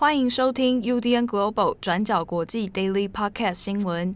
[0.00, 4.14] 欢迎收听 UDN Global 转角国际 Daily Podcast 新闻。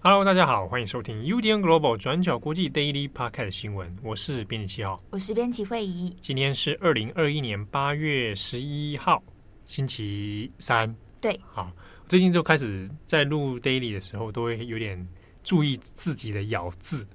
[0.00, 3.96] Hello，大家好，欢迎收听 UDN Global 转角国际 Daily Podcast 新闻。
[4.04, 6.16] 我是编辑七号，我是编辑惠仪。
[6.20, 9.20] 今天是二零二一年八月十一号，
[9.66, 10.94] 星期三。
[11.20, 11.68] 对，好。
[12.06, 15.06] 最近就开始在录 daily 的时候，都会有点
[15.42, 17.06] 注意自己的咬字，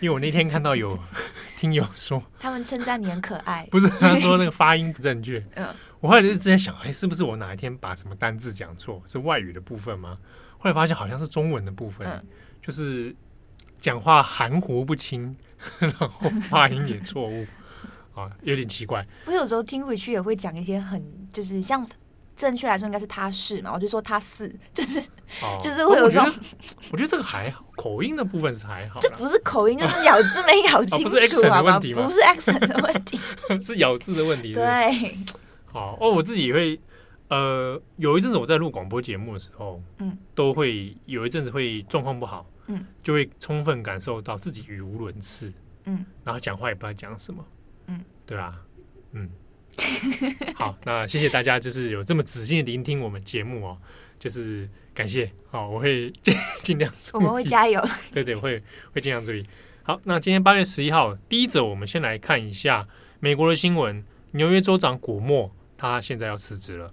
[0.00, 0.98] 因为我那天看到有
[1.58, 5.44] 听友说，他们称赞你很可爱，不是他说那个发音不正确。
[5.54, 5.68] 嗯，
[6.00, 10.18] 我后来就一直在想，哎，是不是我哪一天把什么单字讲错，是外语的部分吗？
[10.58, 12.24] 后来发现好像是中文的部分，嗯、
[12.60, 13.14] 就是
[13.80, 15.34] 讲话含糊不清，
[15.78, 16.08] 然后
[16.42, 17.46] 发音也错误，
[18.14, 19.06] 啊，有点奇怪。
[19.26, 21.86] 我有时候听回去也会讲一些很，就是像。
[22.42, 24.98] 正确来说应该是他是嘛，我就说他是，就是、
[25.40, 26.32] 哦、 就是会有这种我，
[26.90, 32.02] 我觉得这个还好，口音的部分是还好，这不是口音，就是咬字没咬清楚，不是 accent 的问题吗？
[32.02, 33.20] 不是 accent 的问题，
[33.62, 34.52] 是咬字的问题。
[34.52, 35.16] 对，
[35.66, 36.80] 好哦，我自己也会
[37.28, 45.52] 呃，有一阵子我在录广播节目的时候，嗯，都会有一阵子会状况不好，嗯，就会充分感受到自己语无伦次，
[45.84, 47.44] 嗯，然后讲话也不知道讲什么，
[47.86, 48.56] 嗯，对吧？
[49.12, 49.30] 嗯。
[50.54, 53.78] 好，那谢谢大家，就是有这么仔细的聆听我们节目哦，
[54.18, 55.30] 就是感谢。
[55.50, 57.82] 好，我会尽尽量注意，我们会加油。
[58.12, 59.46] 对对，会会尽量注意。
[59.82, 62.86] 好，那今天八月十一号，第一则我们先来看一下
[63.20, 64.04] 美国的新闻。
[64.34, 66.90] 纽约州长古默他现在要辞职了。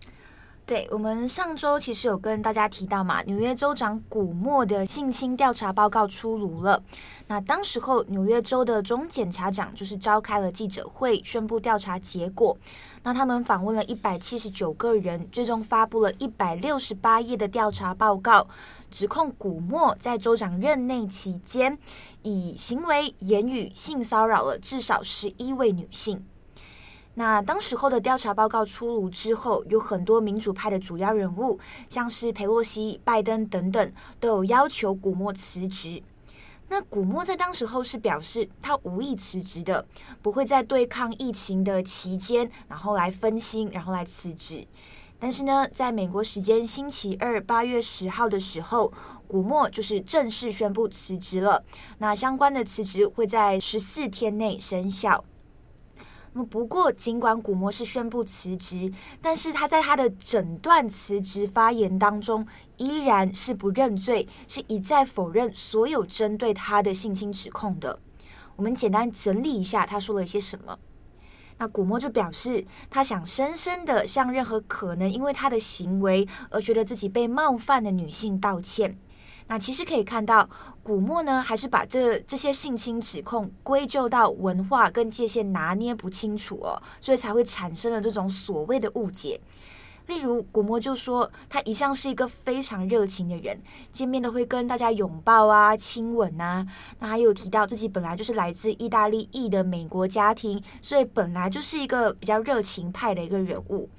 [0.70, 6.80] 对，我们上周其实有跟大家提到嘛，纽约州长古默的性侵调查报告出炉了。
[7.26, 12.56] 那当时候纽约州的总检察长就是召开了记者会，宣布调查结果。
[13.02, 18.48] 那他们访问了一百七十九个人，最终发布了一百六十八页的调查报告，
[18.92, 21.80] 指控古默在州长任内期间，
[22.22, 26.24] 以行为、言语性骚扰了至少十一位女性。
[27.20, 31.60] 那当时候的调查报告出炉之后，有很多民主派的主要人物，
[31.90, 33.92] 像是佩洛西、拜登等等，
[34.22, 36.02] 都有要求古默辞职。
[36.70, 39.86] 那古默在当时候是表示他无意辞职的，
[40.22, 44.66] 不会在对抗疫情的期间，然后来分心，然后来辞职。
[45.20, 48.94] 但是呢，在美国时间星期二八月十号的时候，
[49.28, 51.62] 古默就是正式宣布辞职了。
[51.98, 55.26] 那相关的辞职会在十四天内生效。
[56.46, 58.92] 不过，尽管古默是宣布辞职，
[59.22, 62.46] 但是他在他的整段辞职发言当中，
[62.78, 68.00] 依然是不认罪，是一再否认所有针对他的性侵指控的。
[68.56, 70.78] 我们简单整理一下，他说了一些什么。
[71.58, 78.98] 那古默就表示，他想深深的向任何可能因为他的行为而觉得自己被冒犯的女性道歉。
[79.52, 80.48] 那其实可以看到，
[80.84, 89.42] 古默呢还是把这这些性侵指控归咎到文化跟界限拿捏不清楚哦，所以才会产生了这种所谓的误解。
[90.06, 93.60] 例如，古默就说他一向是一个非常热情的人，
[93.92, 96.64] 见面都会跟大家拥抱啊、亲吻呐。
[97.00, 103.90] 那还有提到自己本来就是来自意大利裔的美国家庭，所以本来就是一个比较热情派的一个人物。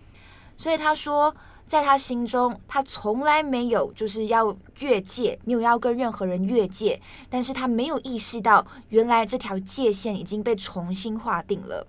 [0.56, 1.34] 所以他说。
[1.70, 11.86] 在他心中，他从来没有就是要越界，没有要跟任何人越界，但是他没有意识到，原来这条界限已经被重新划定了。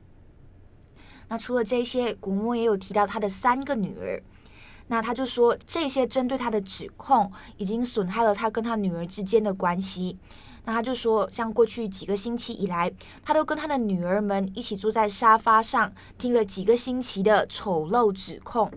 [1.30, 4.22] 那除了这些，古默也有提到他的三个女儿，
[4.86, 10.16] 那他就说这些针对他的指控已经损害了他跟他女儿之间的关系。
[10.66, 12.94] 那他就说，像过去几个星期以来，
[13.26, 18.72] 他都跟他的女儿们一起坐在沙发上，听了几个星期的丑陋指控。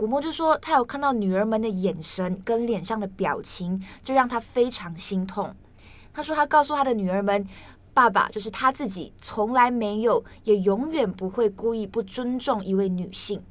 [0.00, 5.54] 古默就说，他有看到女儿们的眼神跟脸上的表情，就让他非常心痛。
[6.14, 7.46] 他说，他告诉他的女儿们，
[7.92, 13.42] 爸爸就是他自己，从来没有，也永远不会故意不尊重一位女性。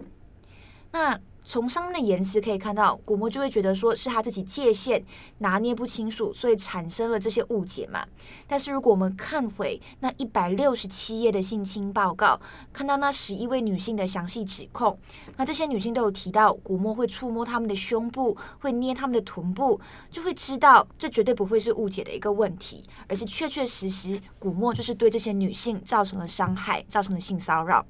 [0.89, 1.19] 那。
[1.43, 5.03] 从上面的言辞可以看到，古默就会觉得说是他自己界限
[5.39, 8.05] 拿捏不清楚，所以产生了这些误解嘛。
[8.47, 12.39] 但是如果我们看回那一百六十七页的性侵报告，
[12.71, 14.97] 看到那十一位女性的详细指控，
[15.37, 19.79] 那这些女性都有提到古默会触摸她们的胸部，会捏她们的臀部，
[20.11, 27.85] 就会知道这绝对不会是误解的一个问题，而是确确实实古默就是对这些女性造成了伤害，造成了性骚扰。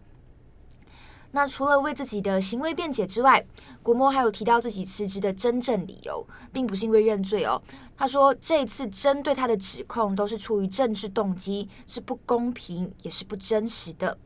[1.32, 3.46] 那除了为自己的行为辩解之外，
[3.84, 7.62] 古默还有提到自己辞职的真正理由，并不是因为认罪哦。
[7.96, 14.18] 他说这次针对他的指控都是出于政治动机，是不公平也是不真实的。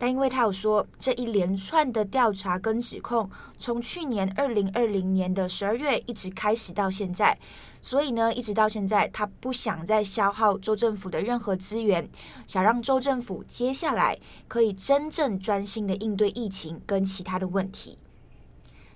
[0.00, 7.38] 但因为他有说这一连串的调查跟指控，从去年二零二零年的十二月一直开始到现在，
[7.82, 12.08] 所以呢，一直到现在，他不想再消耗州政府的任何资源，
[12.46, 14.18] 想让州政府接下来
[14.48, 17.98] 可以真正专心的应对疫情跟其他的问题。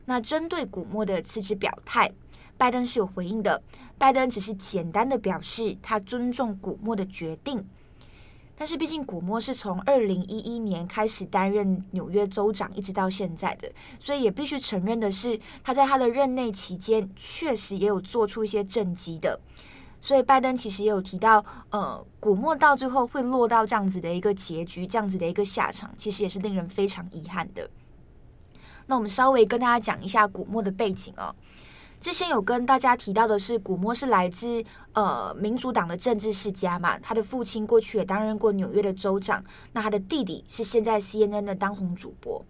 [0.07, 2.11] 那针对古默的辞职表态，
[2.57, 3.63] 拜登是有回应的，
[3.99, 7.63] 拜登只是简单的表示他尊重古默的决定。
[8.57, 19.41] 但是毕竟古默是从二零一一年开始担任纽约州长，一直到现在的，所以也必须承认的是，他在他的任内期间确实也有做出一些政绩的。
[20.01, 27.69] 所以拜登其实也有提到，呃，古默到最后会落到这样子的一个结局，这样子的一个下场，其实也是令人非常遗憾的。
[28.87, 31.35] 那我们稍微跟大家讲一下古默的背景哦。
[32.05, 34.63] 之前有跟大家提到的是，古默是来自
[34.93, 39.43] 呃民主党的政治世家嘛，他的父亲过去也担任过纽约的州长，
[39.73, 42.45] 那他的弟弟是现在 CNN 的当红主播。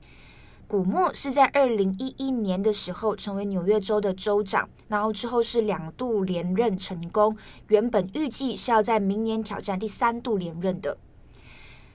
[0.67, 7.37] 古默是在二零一一年的时候成为纽约州的州长，然后之后是两度连任成功，
[7.69, 10.99] 原本预计是要在明年挑战第三度连任的。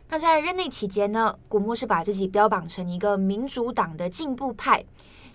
[0.07, 4.85] 那在任内期间呢，古默是把自己标榜成一个民主党的进步派。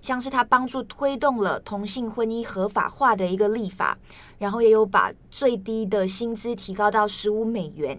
[0.05, 3.97] 像是他帮助推动了同性婚姻合法化的一个立法，
[4.37, 7.99] 然后也有把最低的薪资提高到十五美元。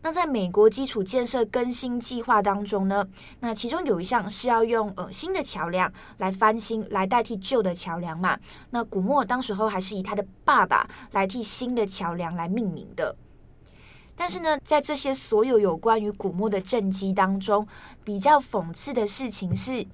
[0.00, 3.06] 那在美国基础建设更新计划当中呢，
[3.40, 8.38] 那其中有一项是要用呃新的桥梁来翻新，来代替旧的桥梁嘛。
[8.70, 13.14] 那古默当时候还是以他的爸爸来替新的桥梁来命名的。
[14.16, 17.68] 但是呢，在这些所有有关于古默的政绩当中，
[18.02, 19.86] 比较讽刺的事情是。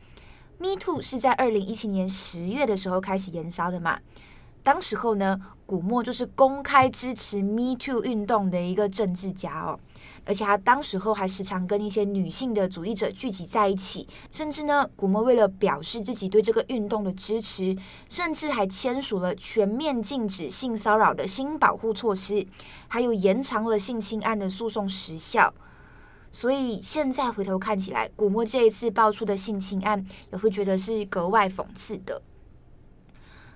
[0.60, 4.00] Me Too 是在二零一七年十月的时候开始延烧的嘛？
[4.64, 9.78] 当时候呢，古默就是公开支持 Me Too 运动的一个政治家哦，
[10.26, 17.76] 而且他当时候还时常跟一些女性的主义者聚集在一起，甚至呢，古默为了表示自己对这个运动的支持，
[18.08, 22.44] 甚至还签署了全面禁止性骚扰的新保护措施，
[22.88, 25.54] 还有延长了性侵案的诉讼时效。
[26.38, 32.23] 所以现在回头看起来，古默这一次爆出的性侵案，也会觉得是格外讽刺的。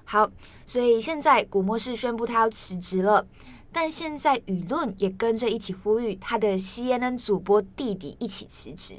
[0.03, 0.29] 好，
[0.67, 3.25] 所以现在古默是宣布他要辞职了，
[3.71, 8.97] 但现在舆论也跟着一起呼吁他的 CNN 主播弟弟一起辞职。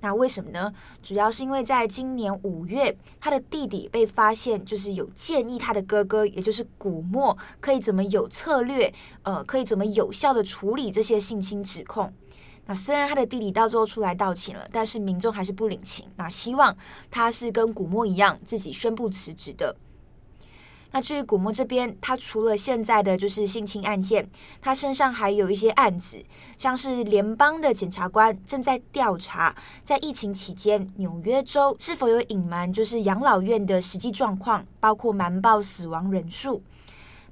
[0.00, 0.72] 那为什么呢？
[1.02, 8.94] 主要是因为在今年五月，他的弟弟被发现就是有建议他的哥哥，也就是古默，可以怎么有策略，
[9.24, 12.10] 呃，可以怎么有效的处理这些性侵指控。
[12.66, 16.08] 那虽然他的弟弟到最后出来道歉了，但是民众还是不领情。
[16.16, 16.76] 那希望
[17.10, 19.76] 他是跟古默一样，自己宣布辞职的。
[20.92, 24.28] 那至于古默这边，他除了现在的就是性侵案件，
[24.60, 26.24] 他身上还有一些案子，
[26.56, 29.54] 像是联邦的检察官正在调查，
[29.84, 36.62] 在疫情期间纽约州是否有隐瞒就是养老院的实际状况，包括瞒报死亡人数。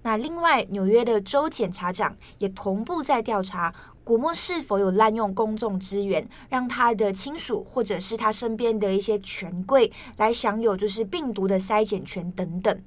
[0.02, 3.74] 那另外，纽约的州检察长也同步在调查。
[4.04, 12.82] 古默是否有滥用公众资源，让他的亲属或者是他身边的一些权贵来享有就是病毒的筛检权等等？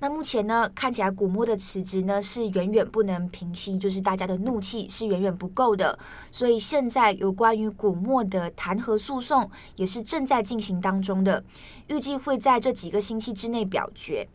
[0.00, 5.98] 那目前呢，看起来古默的辞职呢是远远不能平息，就是大家的怒气是远远不够的。
[6.30, 11.42] 所以现在有关于古默的弹劾诉讼也是正在进行当中的，
[11.86, 14.28] 预计会在这几个星期之内表决。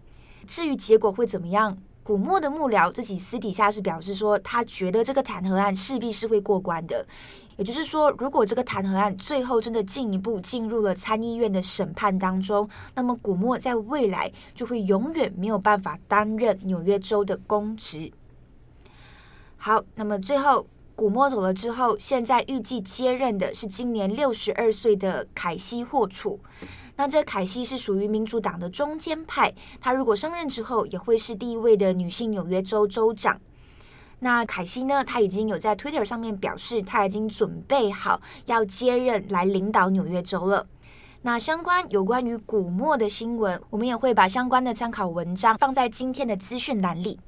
[0.47, 1.77] 至于结果会怎么样？
[2.07, 7.05] 古默的幕僚自己私底下是表示说，他觉得这个弹劾案势必是会过关的。
[7.57, 18.09] 也就是说，如果这个弹劾案最后真的进一步进入了参议院的审判当中，那么古默在未来就会永远没有办法担任纽约州的公职。
[19.57, 26.39] 好，那么最后古默走了之后，现在预计接任的是今年六十二岁的凯西霍楚。
[26.97, 33.39] 那这凯西是属于民主党的中间派，她如果上任之后，也会是第一位的女性纽约州州长。
[34.19, 40.67] 那凯西呢，他已经有在 Twitter 上面表示，他已经准备好要接任来领导纽约州了。
[41.21, 47.19] 那相关有关于古默的新闻，我们也会把相关的参考文章放在今天的资讯栏里。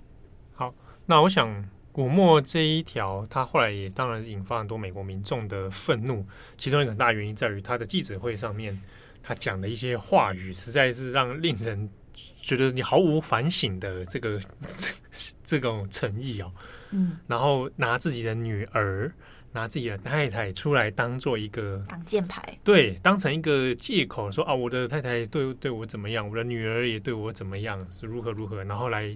[0.56, 0.74] 好，
[1.06, 6.26] 那我想古默这一条，他后来也当然引发很多美国民众的愤怒，
[6.58, 8.82] 其中一个很大原因在于他的记者会上面。
[9.22, 14.94] 他讲的一些话语，实在是让令人觉得你毫无反省的这个这
[15.44, 16.52] 这种诚意哦。
[16.92, 19.14] 嗯，然后拿自己的女儿、
[19.52, 29.16] 拿自己的太太出来当做一个挡箭牌，对，当成一个借口说啊，我的太太对对我怎么样，我的女儿也对我怎么样，是如何如何，然后来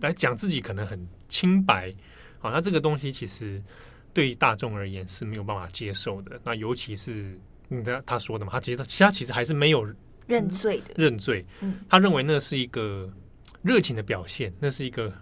[0.00, 1.94] 来讲自己可能很清白。
[2.40, 3.62] 好，那这个东西其实
[4.12, 6.40] 对大众而言是没有办法接受的。
[6.42, 7.38] 那尤其是
[7.72, 9.86] 你的他说的嘛，他其实他其实还是没有
[10.26, 11.44] 认罪的，认罪。
[11.60, 13.10] 嗯他认为那是一个
[13.62, 15.12] 热情的表现，那是一个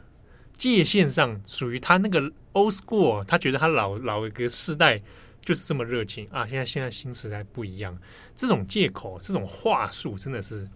[0.57, 2.21] 界限上属于他那个
[2.53, 5.01] old school，他觉得他老老一个世代
[5.41, 6.47] 就是这么热情啊。
[6.47, 7.99] 现在现在新时代不一样，
[8.37, 10.69] 这种借口、这种话术真的是，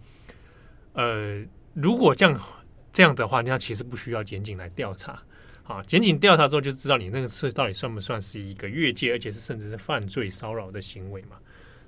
[0.93, 2.39] 呃，如果这样
[2.91, 5.21] 这样的话，那其实不需要检警来调查。
[5.63, 11.37] 啊，检警调查之后就知道你那个事到底算不算是一个越界，而且是甚至是犯罪骚扰的行为嘛？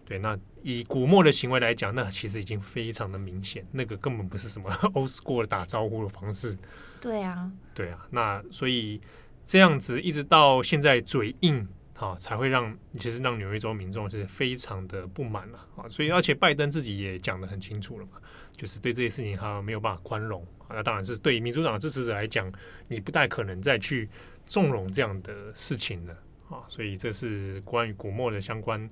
[0.07, 6.57] 对，那以古默的行为来讲，那其实已经非常的明显，那个根本不是什么 old school 打招呼的方式。
[7.01, 9.01] 对啊，对啊，那所以
[9.45, 15.83] 这样子一直到现在嘴硬，啊，才会让其实让纽约州民众是非常的不满了啊。
[15.89, 18.13] 所以而且拜登自己也讲的很清楚了嘛。
[18.55, 22.51] 就是对这些事情他没有办法宽容啊，那当然是对民主党的支持者来讲，
[22.87, 24.09] 你不太可能再去
[24.47, 26.13] 纵容这样的事情了
[26.49, 26.63] 啊。
[26.67, 28.89] 所以这是关于古默的相关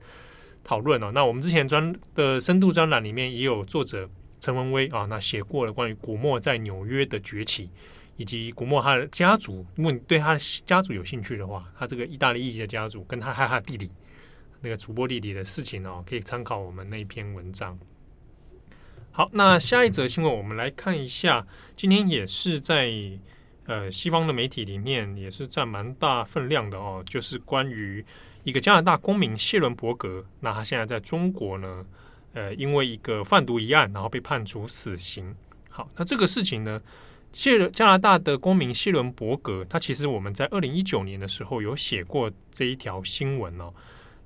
[0.65, 1.11] 讨论哦。
[1.13, 4.09] 那我们之前专的深度专栏里面也有作者
[4.41, 7.69] 陈文威啊，那写过了关于古默在纽约的崛起，
[8.17, 9.65] 以及古默他的家族。
[9.75, 13.89] 如果你对他的家族有兴趣的话，他这个意大利裔的家族跟他还有他弟弟
[14.61, 17.77] 那个主播弟弟的事情哦，可以参考我们那一篇文章。
[19.11, 21.47] 好，那下一则新闻，我们来看一下。
[21.75, 22.91] 今天也是在
[23.65, 27.01] 呃西方的媒体里面，也是占蛮大分量的哦。
[27.05, 28.03] 就是关于
[28.45, 31.85] 一个加拿大公民谢伦伯格，那他现在在中国呢，
[32.33, 35.35] 呃，因为一个贩毒一案，然后被判处死刑。
[35.69, 36.79] 好，那这个事情呢，
[37.33, 43.73] 谢加拿大的公民谢伦伯格，他其实我们在二零一九年的时候有写过这一条新闻哦。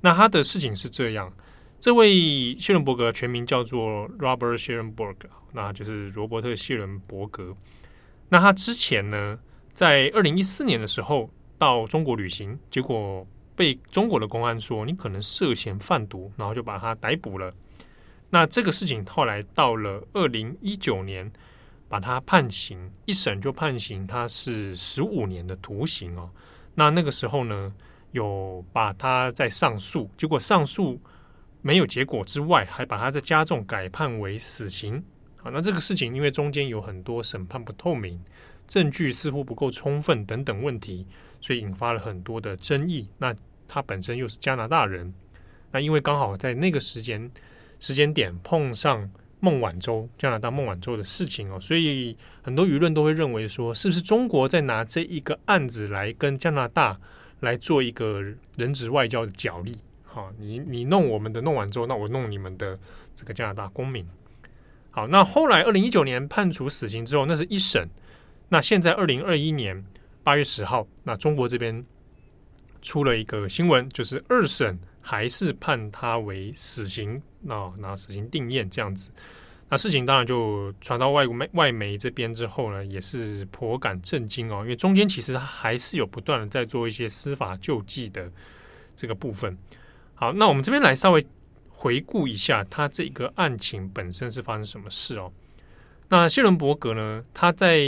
[0.01, 1.31] 那他的事情是这样。
[1.79, 7.55] 这位谢伦伯格全名叫做 Robert s h e r e n b e r g 那就是罗伯特谢伦伯格。
[8.27, 9.39] 那他之前呢，
[9.73, 13.25] 在二零一四年的时候到中国旅行，结果
[13.59, 17.53] 被中国的公安说你可能涉嫌贩毒，然后就把他逮捕了。
[18.29, 21.29] 那这个事情后来到了二零一九年，
[21.89, 26.29] 把他判刑，一审就判刑他是十五年的徒刑哦。
[26.73, 27.75] 那那个时候呢，
[28.13, 30.97] 有把他再上诉，结果上诉。
[31.61, 35.03] 没有结果之外，还把他在加重改判为死刑。
[35.35, 38.17] 好，那这个事情因为中间有很多审判不透明、
[38.65, 41.05] 证据似乎不够充分等等问题，
[41.41, 43.09] 所以引发了很多的争议。
[43.17, 43.35] 那
[43.69, 45.13] 他本身又是加拿大人，
[45.71, 47.31] 那因为刚好在那个时间
[47.79, 49.09] 时间点碰上
[49.39, 56.99] 孟晚舟加拿大孟晚舟的事情哦，所以很多舆论都会认为说，是不是中国在拿这一个案子来跟加拿大
[57.39, 58.21] 来做一个
[58.57, 59.71] 人质外交的角力？
[60.03, 62.77] 好，你你弄我们的弄完之后，那我弄你们的
[63.15, 64.05] 这个加拿大公民。
[64.91, 67.87] 好，那后来二零一九年判处死刑之后，那是一审。
[68.49, 69.85] 那现在二零二一年
[70.23, 71.85] 八月十号，那中国这边
[72.81, 79.11] 出了一个新闻，就是二审还是判他为死刑，那那死刑定谳这样子。
[79.71, 88.31] 那事情当然就传到外媒外媒这边之后呢，也是颇感震惊哦，因为中间其实还是有不断的在做一些司法救济的
[88.95, 89.55] 这个部分。
[90.15, 91.25] 好，那我们这边来稍微
[91.67, 95.31] 回顾一下他这个案情本身是发生什么事哦。
[96.07, 97.79] 那谢伦伯格呢，他在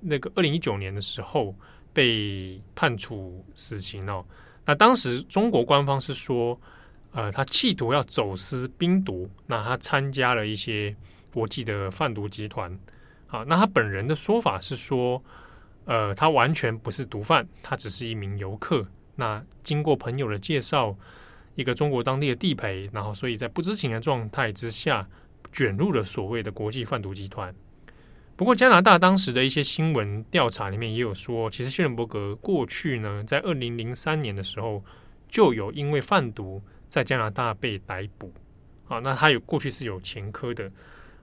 [0.00, 1.56] 那个二零一九年的时候
[1.92, 4.24] 被判处死刑哦。
[4.64, 6.60] 那当时中国官方是说，
[7.12, 10.94] 呃，他企图要走私冰毒，那他参加了一些
[11.32, 12.78] 国际的贩毒集团。
[13.26, 15.22] 好，那他本人的说法是说，
[15.84, 18.86] 呃，他完全不是毒贩，他只是一名游客。
[19.16, 20.96] 那经过朋友的介绍。
[21.56, 25.06] 一个中国当地的地陪，然后所以在不知情的状态之下
[25.52, 27.54] 卷入了所谓的国际贩毒集团。
[28.40, 34.82] 不过，加拿大当时的一些新闻调查里面也有说，其实谢伦伯格过去呢，在二零零三年的时候
[35.28, 38.32] 就有因为贩毒在加拿大被逮捕。
[38.88, 40.72] 啊，那他有过去是有前科的。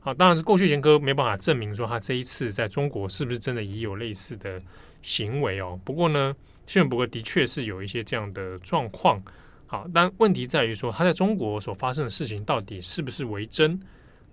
[0.02, 4.62] 啊，当然是过去前科没办法证明说他这一次在中国是不是真的也有类似的
[5.02, 5.80] 行为哦。
[5.84, 6.36] 不过呢，
[6.68, 9.20] 谢伦伯格的确是有一些这样的状况。
[9.66, 13.82] 好，但问题在于说，他在中国所发生的事情到底是不是为真？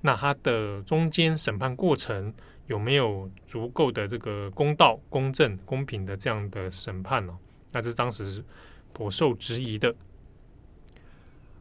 [0.02, 2.30] 那他的中间审判过程
[2.66, 7.36] 有没有足够的这个公道、公正、公平的这样的审判呢？
[7.72, 8.42] 那这是当时
[8.92, 9.94] 颇受质疑的。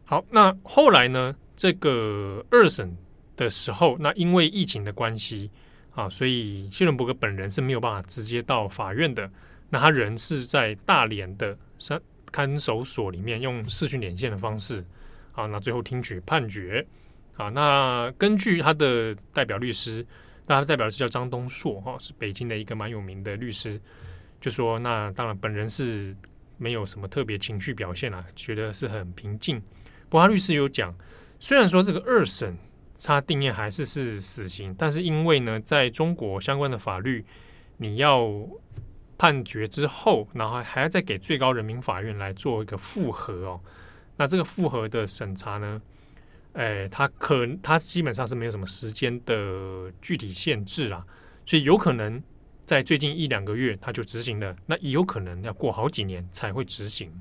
[0.06, 1.36] 好，那后来呢？
[1.56, 2.98] 这个二审
[3.38, 5.50] 的时候，那因为疫情的关系
[5.94, 9.30] 啊，所以谢伦伯格本人是没有办法直接到法院的。
[9.70, 12.02] 那他人是在大连的三。
[12.32, 14.84] 看守所里面用视讯连线的方式，
[15.34, 16.84] 啊，那最后听取判决，
[17.38, 20.04] 啊，那根据他的代表律师，
[20.46, 23.80] 那他代表的是叫张东硕，哈，是北京的一个蛮有名的律师，
[24.42, 26.16] 就说，那当然本人是
[26.58, 29.60] 没有什么特别情绪表现啊，觉得是很平静。
[30.10, 30.94] 不过他律师有讲，
[31.40, 32.58] 虽然说这个二审
[33.02, 37.26] 他定谳还是是死刑，但是因为呢，在中国相关的法律，
[37.78, 38.30] 你要
[39.18, 43.60] 判决之后，然后还要再给最高人民法院来做一个复核哦。
[44.16, 45.82] 那这个复核的审查呢，
[46.54, 51.06] 哎，他可他基本上是没有什么时间的具体限制啦，
[51.46, 52.22] 所以有可能。
[52.66, 54.56] 在最近一两个月，他就执行了。
[54.66, 57.12] 那也有可能要过好几年才会执行。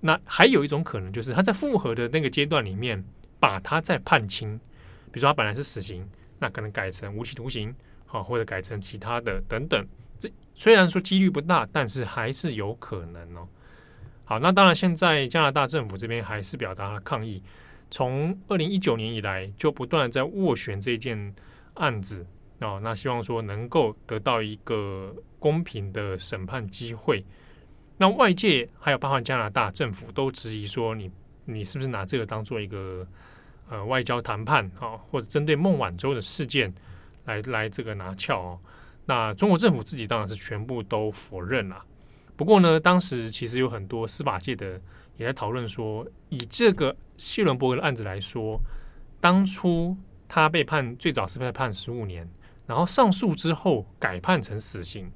[0.00, 3.02] 那还有一种可能，就是他在复核的那个阶段里面，
[3.38, 4.58] 把他再判轻。
[5.12, 6.04] 比如说他本来是死刑，
[6.40, 7.72] 那可能改成无期徒刑，
[8.06, 9.86] 好，或者改成其他的等等。
[10.18, 13.48] 这虽然说几率不大，但是还是有可能哦。
[14.24, 17.40] 好，那当然，现在加拿大政府这边还是表达了抗议。
[17.92, 21.34] 从二零一九年以来，就不断的在斡旋这件
[21.74, 22.26] 案子。
[22.60, 27.24] 哦，那希望说能够得到一个公平的审判机会。
[27.98, 31.10] 那外界还有包括加拿大政府都质疑说你，
[31.44, 33.06] 你是不是拿这个当做一个
[33.68, 36.72] 呃外交谈判啊，或者针对孟晚舟的事件
[37.26, 38.60] 来来这个拿翘哦？
[39.04, 41.84] 那中国政府自己当然是全部都否认了。
[42.36, 44.80] 不过呢，当时其实有很多司法界的
[45.16, 48.60] 也在讨论说，以这个希伦伯格的案子来说，
[49.20, 52.28] 当初他被判最早是被判十五年。
[52.64, 55.10] 然后上诉之后改判成死刑，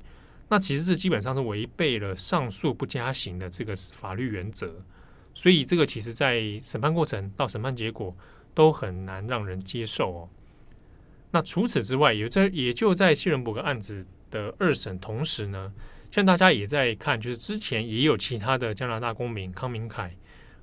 [0.49, 4.85] 那其实是基本上是违背了上诉不加刑的这个法律原则，
[5.33, 8.15] 所以这个其实在审判过程到审判结果
[8.53, 10.29] 都很难让人接受哦。
[11.31, 15.73] 那除此之外，也在也就在希伦伯格案子的二审同时呢，
[16.11, 20.15] 像大家也在看，就是之前也有其他的加拿大公民康明凯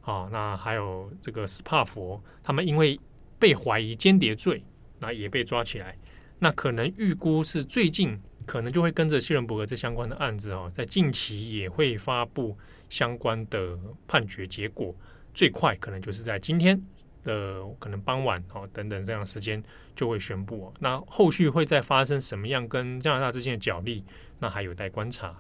[0.04, 3.00] 啊，那还有这个斯帕佛，他们因为
[3.40, 4.64] 被怀疑间谍罪，
[5.00, 5.98] 那也被抓起来。
[6.40, 12.58] 那可能预估是最近可能就会跟着希伦伯格这相关的案子哦，在近期也会发布
[12.90, 14.94] 相关的判决结果，
[15.34, 16.78] 最快可能就是在今天
[17.24, 19.64] 的可能傍晚哦等等这样的时间
[19.96, 20.74] 就会宣布哦。
[20.80, 24.04] 那后续会再发生什么样跟加拿大之间的角力，
[24.40, 25.34] 那还有待观察。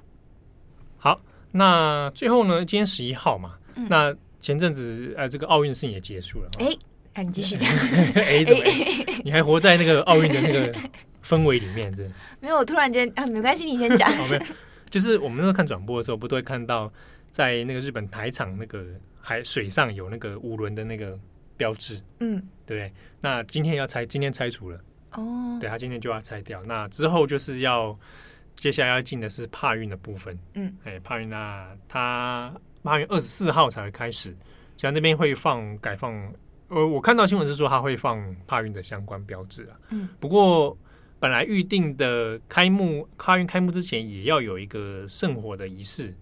[0.97, 1.19] 好，
[1.51, 6.77] 那最后呢，今天十一号嘛，嗯、那前阵子呃这个奥运事情也结束了，哎。
[7.15, 7.69] 那、啊、你继续讲。
[8.17, 8.63] 哎，怎么？
[9.23, 10.73] 你还活在那个奥运的那个
[11.23, 12.09] 氛围里面，是？
[12.39, 14.11] 没有，我突然间啊，没关系，你先讲。
[14.89, 16.91] 就是我们那时候看转播的时候，不都会看到
[17.29, 18.83] 在那个日本台场那个
[19.21, 21.15] 海水上有那个五轮的那个
[21.55, 22.91] 标志，嗯，对不对？
[23.21, 24.79] 那今天要拆，今天拆除了。
[25.11, 25.55] 哦。
[25.61, 26.63] 对，他今天就要拆掉。
[26.63, 27.95] 那之后就是要
[28.55, 30.35] 接下来要进的是帕运的部分。
[30.55, 30.75] 嗯。
[30.83, 32.51] 哎，帕运那他
[32.83, 34.35] 帕运二十四号才会开始，
[34.77, 36.13] 像那边会放改放。
[36.67, 39.79] 呃，我看到新闻是说他会放帕运的相关标志啊。
[39.89, 40.09] 嗯。
[40.19, 40.77] 不过
[41.19, 46.13] 本来预定的开幕，帕运开幕之前也要有一个圣火的仪式，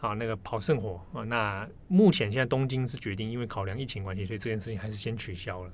[0.00, 1.24] 啊，那个跑圣火啊。
[1.24, 5.72] 那目前现在东京是决定，因为考量疫情关系，所以这件事情还是先取消了。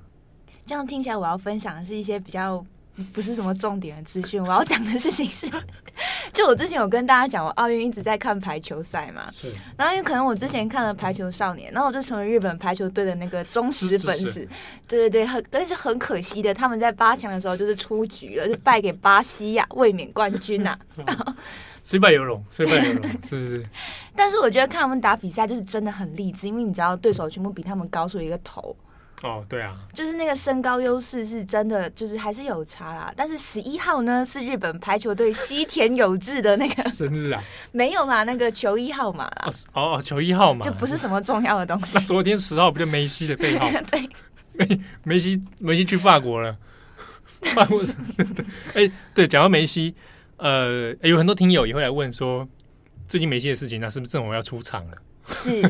[0.65, 2.65] 这样听起来，我要分享的是一些比较。
[3.11, 5.49] 不是什么重点的资讯，我要讲的事情是，
[6.31, 9.51] 就我之前有跟大家讲，我奥运一直在看排球赛嘛，是。
[9.75, 14.47] 然后因为可能我之前看了《排球少年》，然后我就成为日本排球队的那个忠实粉丝。
[14.87, 21.35] 对对对，很但是很可惜的，他们在八强的时候就是出局了，就败给巴西呀、啊，卫冕冠军呐、啊。
[21.83, 23.65] 虽败犹荣，虽败犹荣， 是不是？
[24.15, 28.75] 但是我觉得看他们打比赛就是真的很励志，因为你知道对手全部比他们高出一个头。
[29.23, 33.11] 哦，对啊，就是那个身高优势是真的，就是还是有差啦。
[33.15, 39.25] 但是十一号呢，是日本排球队西田有志的那个 生日啊，没有嘛，那个球衣号码
[39.73, 41.97] 哦哦，球衣号码就不是什么重要的东西。
[41.97, 43.65] 那昨天十号不就梅西的背号？
[43.89, 44.09] 对，
[44.51, 46.57] 梅梅西梅西去法国了，
[47.55, 47.81] 法国
[48.75, 49.95] 哎，对，讲到梅西，
[50.35, 52.45] 呃，有很多听友也会来问说，
[53.07, 54.97] 最近梅西的事情，那是不是正好要出场了？
[55.27, 55.61] 是。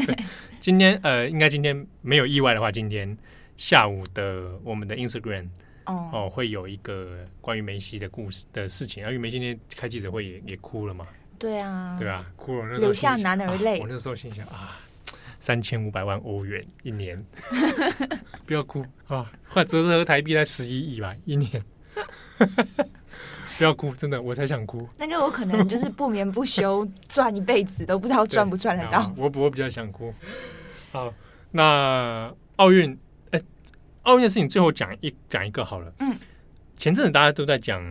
[0.60, 3.16] 今天呃，应该今天没有意外的话，今天
[3.56, 5.48] 下午的我们的 Instagram
[5.86, 9.02] 哦，哦会有一个关于梅西的故事的事情。
[9.04, 11.06] 因为梅西今天开记者会也也哭了嘛，
[11.38, 13.80] 对啊，对啊，哭了，那流下男儿泪。
[13.80, 14.78] 我那时候心想啊，
[15.40, 17.24] 三千五百万欧元一年，
[18.44, 21.50] 不要哭啊，换折合台币才十一亿吧一年。
[23.60, 24.88] 不要哭，真的，我才想哭。
[24.96, 29.12] 那个我可能就是不眠不休赚一辈子，都不知道赚不赚得到。
[29.18, 30.14] 我我比较想哭。
[30.90, 31.12] 好，
[31.50, 32.90] 那奥运，
[33.32, 33.44] 哎、欸，
[34.04, 35.92] 奥运的事情最后讲一讲一个好了。
[35.98, 36.16] 嗯，
[36.78, 37.84] 前阵子大家都在讲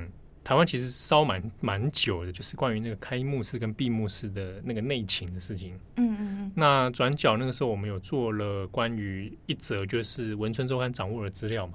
[0.43, 5.79] 台湾其实烧蛮蛮久的，就是关于那个开幕式跟闭幕式的那个内情的事情。
[5.97, 6.51] 嗯嗯嗯。
[6.55, 11.73] 那转角那个时候我们有做了关于一则就是文春周刊掌握的资料嘛。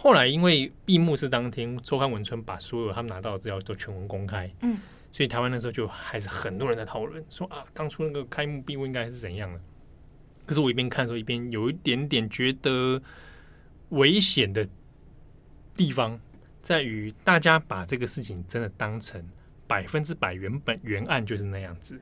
[0.00, 4.78] 后来因为闭幕式当天，周刊文春把所有他们拿到的资料都全文公开，嗯，
[5.10, 9.60] 所以台湾那时候就还是很多人在讨论说啊，当初那个开幕闭幕应该是怎样的。
[10.46, 13.02] 可是我一边看的时候，一边有一点点觉得
[13.88, 14.66] 危险的
[15.74, 16.16] 地方，
[16.62, 19.20] 在于大家把这个事情真的当成
[19.66, 22.00] 百分之百原本原案就是那样子。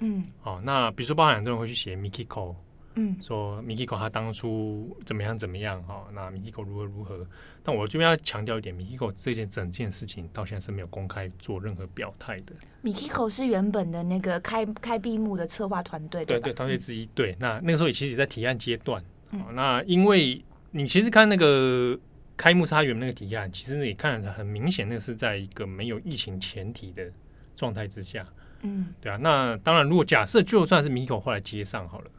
[0.00, 2.54] 嗯，哦，那比如说，包含很多人会去写 Mikiko。
[2.94, 6.08] 嗯，说 Mikiko 他当初怎么样怎么样哈？
[6.12, 7.24] 那 Mikiko 如何如何？
[7.62, 12.52] 但我这边要强调一点，Mikiko 这件整件事情到现在是没有公开做任何表态的。
[12.82, 17.06] Mikiko 是原本的那个开开闭幕的策划团队，对对，团队之一。
[17.14, 19.00] 对，那那个时候也其实也在提案阶段。
[19.30, 21.96] 嗯，那因为你其实看那个
[22.36, 27.08] 开幕是他原本那个提案，其实你看很明显，那个是在一个没有疫情前提的
[27.54, 28.26] 状态之下。
[28.62, 29.16] 嗯，对啊。
[29.16, 32.10] 那当然，如果假设就算是 Mikiko 后来接上好了。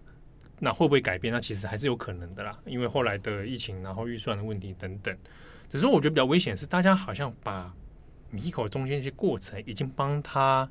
[0.63, 1.33] 那会不会改变？
[1.33, 5.17] 那其实还是有可能的啦，因为后来的疫情，然后预算的问题等等。
[5.67, 7.73] 只是我觉得比较危险是，大家好像把
[8.31, 10.69] Mikiko 中间一些过程已经帮他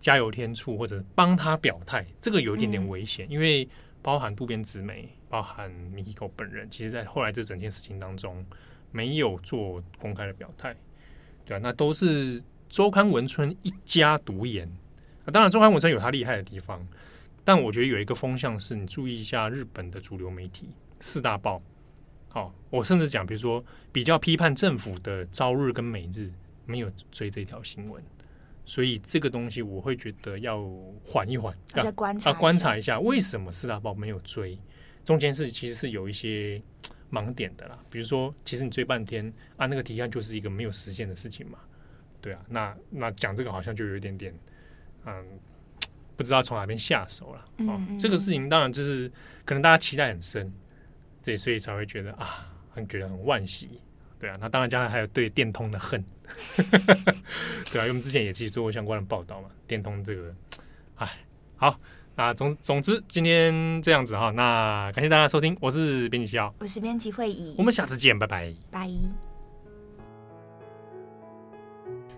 [0.00, 3.26] 加油添醋，或者帮他表态，这个有一点点危险。
[3.28, 3.68] 嗯、因为
[4.02, 8.46] 包含渡边直美，包含 Mikiko 本人，其实在后来这整件事情当中
[8.92, 10.76] 没有做公开的表态，
[11.44, 14.70] 对啊，那都是周刊文春一家独言。
[15.32, 16.86] 当然，周刊文春有他厉害的地方。
[17.48, 20.68] 但我觉得有一个风向是，你注意一下日本的主流媒体
[21.00, 21.62] 四大报。
[22.28, 26.30] 好，我甚至讲，比如说比较批判政府的朝日跟每日
[26.66, 28.04] 没有追这条新闻，
[28.66, 30.62] 所以这个东西我会觉得要
[31.02, 34.58] 缓一缓，要观察，要观察一下为什么四大报没有追，
[35.02, 36.62] 中间是其实是有一些
[37.10, 37.82] 盲点的啦。
[37.88, 41.58] 比如说，其实你追半天啊，那个提案就是一个没有实现的事情嘛，
[42.20, 44.38] 对啊，那那讲这个好像就有一点点，
[45.06, 45.26] 嗯。
[46.18, 49.08] 不知道从哪边下手了，嗯，嗯，哦，这个事情当然就是
[49.44, 50.52] 可能大家期待很深，
[51.24, 53.80] 对，所以才会觉得啊，很觉得很惋惜，
[54.18, 56.04] 对啊，那当然加上还有对电通的恨，
[57.70, 60.34] 对啊，因为我们之前也其实做过相关的报道嘛，电通这个，
[60.96, 61.08] 哎，
[61.54, 61.78] 好，
[62.16, 68.90] 那总总之今天这样子哈，那感谢大家收听，我是编辑七号，我是编辑会议，我们下次见，拜拜，拜。